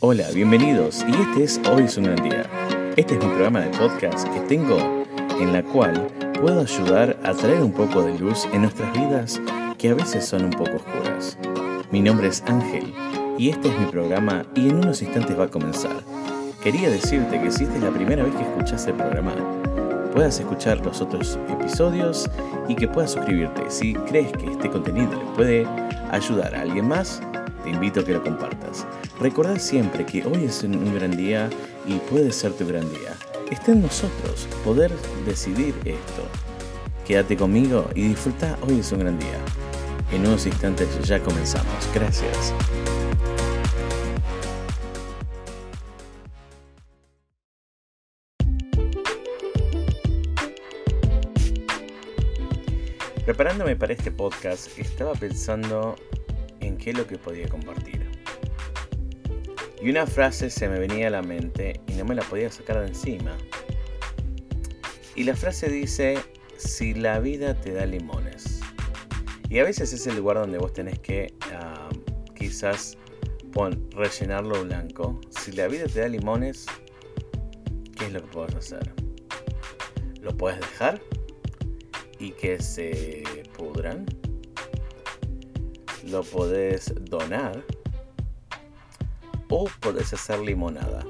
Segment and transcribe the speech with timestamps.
[0.00, 2.44] Hola, bienvenidos y este es Hoy es un gran día.
[2.98, 4.76] Este es un programa de podcast que tengo
[5.40, 9.40] en la cual puedo ayudar a traer un poco de luz en nuestras vidas
[9.78, 11.38] que a veces son un poco oscuras.
[11.90, 12.92] Mi nombre es Ángel
[13.38, 15.96] y este es mi programa y en unos instantes va a comenzar.
[16.62, 19.32] Quería decirte que si esta es la primera vez que escuchas el programa,
[20.12, 22.28] puedas escuchar los otros episodios
[22.68, 23.70] y que puedas suscribirte.
[23.70, 25.66] Si crees que este contenido le puede
[26.10, 27.22] ayudar a alguien más,
[27.66, 28.86] te invito a que lo compartas.
[29.18, 31.50] Recordad siempre que hoy es un gran día
[31.84, 33.12] y puede ser tu gran día.
[33.50, 34.92] Está en nosotros poder
[35.26, 36.22] decidir esto.
[37.04, 39.40] Quédate conmigo y disfruta, hoy es un gran día.
[40.12, 41.74] En unos instantes ya comenzamos.
[41.92, 42.54] Gracias.
[53.24, 55.96] Preparándome para este podcast, estaba pensando
[56.66, 58.08] en qué es lo que podía compartir.
[59.80, 62.80] Y una frase se me venía a la mente y no me la podía sacar
[62.80, 63.36] de encima.
[65.14, 66.18] Y la frase dice,
[66.56, 68.60] si la vida te da limones.
[69.48, 71.88] Y a veces es el lugar donde vos tenés que ah,
[72.34, 72.98] quizás
[73.52, 75.20] pon, rellenarlo blanco.
[75.30, 76.66] Si la vida te da limones,
[77.96, 78.92] ¿qué es lo que puedes hacer?
[80.20, 81.00] ¿Lo puedes dejar?
[82.18, 83.22] y que se
[83.56, 84.06] pudran.
[86.06, 87.62] Lo podés donar
[89.48, 91.04] o podés hacer limonada.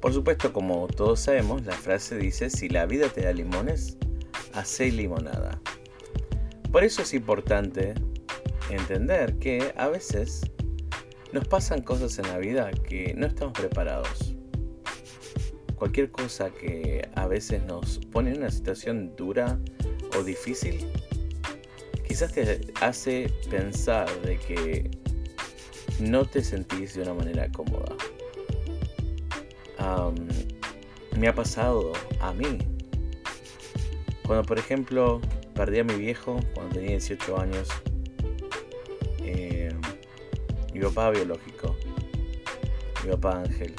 [0.00, 3.98] Por supuesto, como todos sabemos, la frase dice, si la vida te da limones,
[4.54, 5.60] hace limonada.
[6.72, 7.94] Por eso es importante
[8.70, 10.42] entender que a veces
[11.32, 14.34] nos pasan cosas en la vida que no estamos preparados.
[15.76, 19.58] Cualquier cosa que a veces nos pone en una situación dura
[20.18, 20.86] o difícil,
[22.10, 24.90] quizás te hace pensar de que
[26.00, 27.94] no te sentís de una manera cómoda.
[31.16, 32.58] me ha pasado a mí.
[34.26, 35.20] Cuando por ejemplo
[35.54, 37.68] perdí a mi viejo cuando tenía 18 años,
[39.22, 39.72] eh,
[40.74, 41.76] mi papá biológico,
[43.04, 43.72] mi papá Ángel.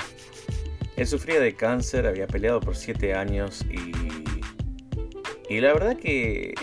[0.95, 3.91] Él sufría de cáncer, había peleado por 7 años y
[5.51, 6.53] y la verdad que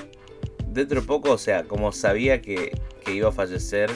[0.71, 3.91] dentro de poco, o sea, como sabía que, iba a fallecer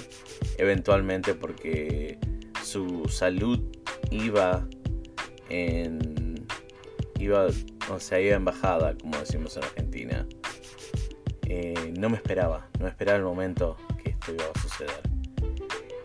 [0.56, 2.18] eventualmente porque
[2.62, 3.60] su salud
[4.10, 4.66] iba
[5.50, 6.46] en.
[7.18, 7.48] iba.
[7.90, 10.26] o sea, iba en bajada, como decimos en Argentina.
[11.46, 15.02] Eh, no me esperaba, no esperaba el momento que esto iba a suceder.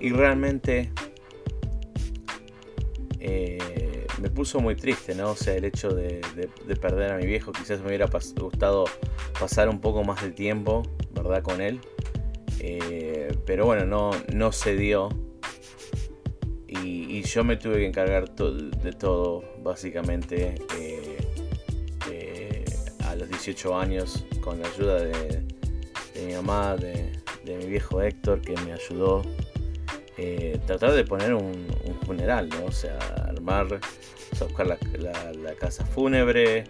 [0.01, 0.91] Y realmente.
[3.19, 3.57] Eh,
[4.19, 5.31] me puso muy triste, ¿no?
[5.31, 6.21] O sea, el hecho de,
[6.81, 8.85] perder a mi viejo, quizás me hubiera gustado
[9.39, 11.41] pasar un poco más de tiempo, ¿verdad?
[11.43, 11.79] Con él.
[12.59, 15.09] Eh, pero bueno, no, no se dio.
[16.67, 21.17] Y, yo me tuve que encargar de todo, básicamente, eh,
[22.11, 22.65] eh,
[23.05, 25.43] a los 18 años, con la ayuda de,
[26.25, 27.11] mi mamá, de,
[27.45, 29.23] mi viejo Héctor, que me ayudó.
[30.67, 32.65] tratar de poner un, un funeral, ¿no?
[32.65, 32.97] O sea,
[33.27, 33.79] armar
[34.45, 36.65] buscar la, casa fúnebre,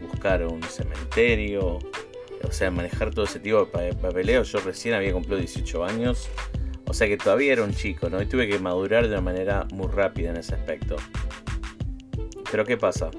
[0.00, 1.78] buscar un cementerio,
[2.44, 4.42] o sea, manejar todo ese tipo de papeleo.
[4.42, 6.28] Yo recién había cumplido 18 años,
[6.86, 8.20] o sea que todavía era un chico, ¿no?
[8.20, 10.96] Y tuve que madurar de una manera muy rápida en ese aspecto.
[12.50, 13.10] Pero ¿qué pasa?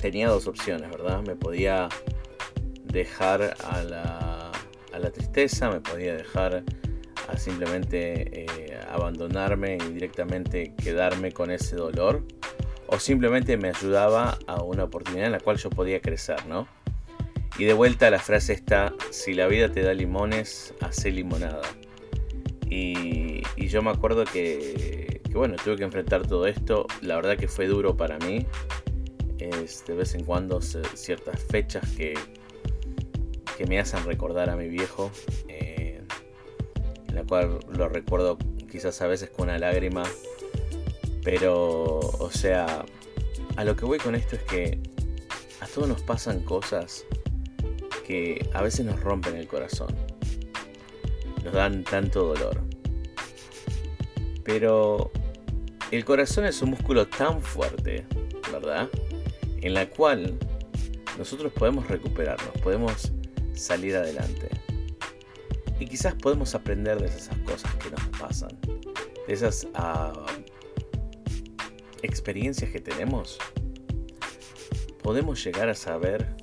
[0.00, 1.22] Tenía dos opciones, ¿verdad?
[1.22, 1.88] Me podía
[2.84, 6.64] dejar a la, tristeza, me podía dejar
[7.28, 12.24] a simplemente eh, abandonarme y directamente quedarme con ese dolor
[12.86, 16.68] o simplemente me ayudaba a una oportunidad en la cual yo podía crecer, ¿no?
[17.58, 21.62] Y de vuelta la frase está, si la vida te da limones, hace limonada.
[22.68, 26.86] Y, yo me acuerdo que, bueno, tuve que enfrentar todo esto.
[27.00, 28.46] La verdad que fue duro para mí.
[29.38, 32.14] Es, de vez en cuando ciertas fechas que,
[33.56, 35.10] que me hacen recordar a mi viejo.
[35.48, 36.00] Eh,
[37.12, 38.38] la cual lo recuerdo
[38.70, 40.02] quizás a veces con una lágrima
[41.24, 42.84] pero, o sea,
[43.56, 44.80] a lo que voy con esto es que
[45.60, 47.04] a todos nos pasan cosas
[48.06, 49.94] que a veces nos rompen el corazón.
[51.44, 52.62] Nos dan tanto dolor.
[54.44, 55.10] Pero
[55.90, 58.06] el corazón es un músculo tan fuerte,
[58.50, 58.88] ¿verdad?
[59.60, 60.38] En la cual
[61.18, 63.12] nosotros podemos recuperarnos, podemos
[63.54, 64.48] salir adelante.
[65.78, 68.58] Y quizás podemos aprender de esas cosas que nos pasan,
[69.26, 70.26] de esas uh,
[72.02, 73.38] experiencias que tenemos,
[75.02, 76.41] podemos llegar a saber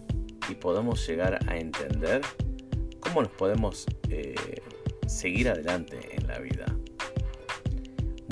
[0.50, 2.22] y podemos llegar a entender
[3.00, 4.36] cómo nos podemos eh,
[5.08, 6.66] seguir adelante en la vida.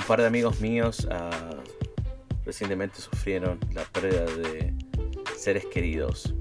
[0.06, 1.50] par de amigos míos ah,
[2.44, 4.74] recientemente sufrieron la pérdida de
[5.36, 6.34] seres queridos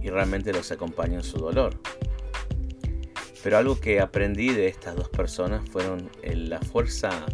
[0.00, 1.78] y realmente los acompaño en su dolor.
[3.42, 7.26] Pero algo que aprendí de estas dos personas fueron la fuerza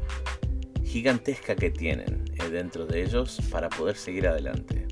[0.82, 4.87] gigantesca que tienen eh, dentro de ellos para poder seguir adelante.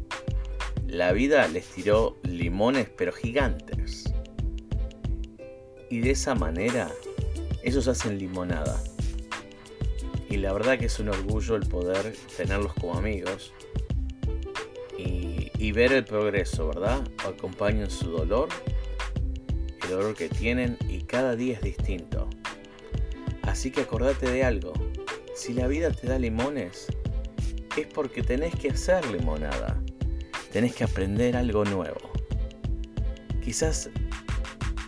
[0.88, 4.05] La vida les tiró limones pero gigantes.
[5.91, 6.91] Y de esa manera
[7.62, 8.81] ellos hacen limonada.
[10.31, 13.53] Y la verdad que es un orgullo el poder tenerlos como amigos
[14.97, 17.06] y, ver el progreso, ¿verdad?
[17.27, 18.49] Acompañan su dolor,
[19.83, 22.31] el dolor que tienen y cada día es distinto.
[23.43, 24.73] Así que acordate de algo,
[25.35, 26.87] si la vida te da limones,
[27.77, 29.83] es porque tenés que hacer limonada,
[30.56, 32.00] tenés que aprender algo nuevo.
[33.44, 33.91] Quizás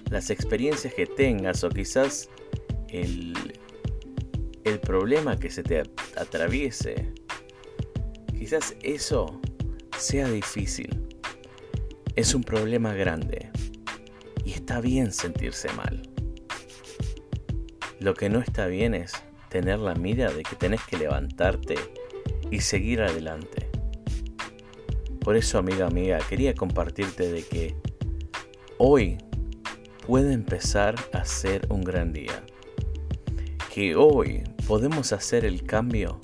[0.09, 2.31] las experiencias que tengas o quizás
[2.89, 3.35] el,
[4.65, 5.83] el problema que se te
[6.17, 7.13] atraviese,
[8.39, 9.43] quizás eso
[9.99, 11.07] sea difícil.
[12.17, 13.51] Es un problema grande
[14.47, 16.01] y está bien sentirse mal.
[18.01, 19.13] Lo que no está bien es
[19.51, 21.75] tener la mira de que tenés que levantarte
[22.51, 23.58] y seguir adelante.
[25.29, 27.77] Por eso, amiga, amiga, quería compartirte de que
[28.79, 29.19] hoy
[30.07, 32.43] puede empezar a ser un gran día.
[33.71, 36.19] Que hoy podemos hacer el cambio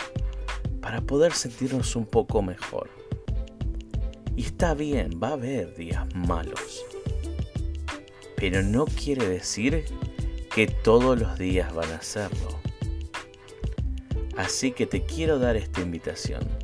[0.80, 2.88] para poder sentirnos un poco mejor.
[4.36, 6.86] Y está bien, va a haber días malos.
[8.38, 9.84] Pero no quiere decir
[10.50, 12.58] que todos los días van a serlo.
[14.38, 16.63] Así que te quiero dar esta invitación.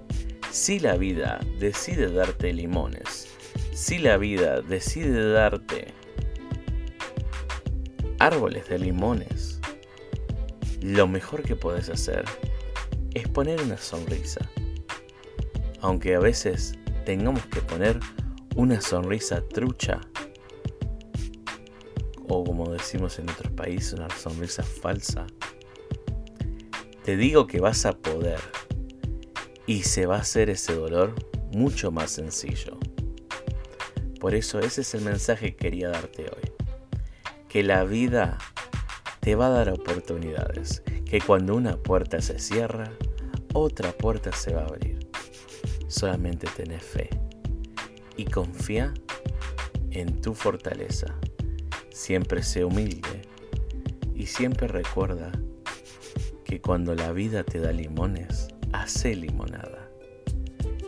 [0.50, 3.28] Si la vida decide darte limones,
[3.72, 5.94] si la vida decide darte
[8.18, 9.60] árboles de limones,
[10.82, 12.24] lo mejor que puedes hacer
[13.14, 14.40] es poner una sonrisa.
[15.80, 16.74] Aunque a veces
[17.04, 17.98] tengamos que poner
[18.56, 20.00] una sonrisa trucha,
[22.28, 25.26] o como decimos en otros países, una sonrisa falsa
[27.04, 28.38] te digo que vas a poder
[29.70, 31.14] y se va a hacer ese dolor
[31.52, 32.76] mucho más sencillo.
[34.18, 36.50] Por eso ese es el mensaje que quería darte hoy.
[37.48, 38.36] Que la vida
[39.20, 40.82] te va a dar oportunidades.
[41.04, 42.90] Que cuando una puerta se cierra,
[43.54, 45.08] otra puerta se va a abrir.
[45.86, 47.08] Solamente tenés fe
[48.16, 48.92] y confía
[49.92, 51.14] en tu fortaleza.
[51.92, 53.22] Siempre sé humilde
[54.16, 55.30] y siempre recuerda
[56.44, 59.88] que cuando la vida te da limones, hace limonada.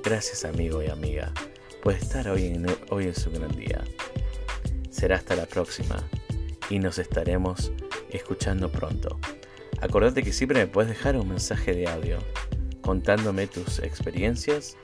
[0.04, 1.32] Gracias amigo y amiga
[1.82, 3.82] por estar hoy en, hoy en su gran día.
[4.90, 5.96] Será hasta la próxima
[6.70, 7.72] y nos estaremos
[8.10, 9.18] escuchando pronto.
[9.80, 12.18] Acordate que siempre me puedes dejar un mensaje de audio
[12.82, 14.76] contándome tus experiencias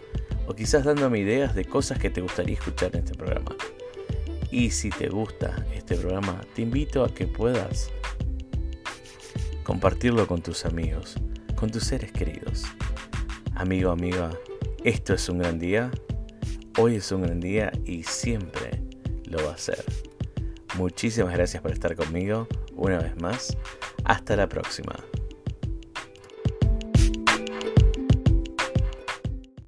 [0.47, 3.55] o quizás dándome ideas de cosas que te gustaría escuchar en este programa.
[4.51, 7.91] Y si te gusta este programa, te invito a que puedas
[9.63, 11.17] compartirlo con tus amigos,
[11.55, 12.65] con tus seres queridos.
[13.59, 14.31] Amigo, amiga,
[14.85, 15.91] esto es un gran día,
[16.79, 18.81] hoy es un gran día y siempre
[19.25, 19.85] lo va a ser.
[20.77, 22.47] Muchísimas gracias por estar conmigo
[22.77, 23.59] una vez más.
[24.05, 24.95] Hasta la próxima.